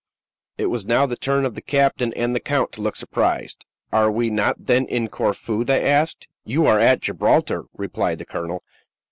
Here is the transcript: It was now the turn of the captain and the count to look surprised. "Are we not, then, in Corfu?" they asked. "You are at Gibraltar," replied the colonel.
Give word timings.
It 0.57 0.65
was 0.65 0.83
now 0.87 1.05
the 1.05 1.15
turn 1.15 1.45
of 1.45 1.53
the 1.53 1.61
captain 1.61 2.11
and 2.15 2.33
the 2.33 2.39
count 2.39 2.71
to 2.71 2.81
look 2.81 2.95
surprised. 2.95 3.67
"Are 3.93 4.11
we 4.11 4.31
not, 4.31 4.65
then, 4.65 4.87
in 4.87 5.09
Corfu?" 5.09 5.63
they 5.63 5.87
asked. 5.87 6.27
"You 6.43 6.65
are 6.65 6.79
at 6.79 7.01
Gibraltar," 7.01 7.65
replied 7.75 8.17
the 8.17 8.25
colonel. 8.25 8.63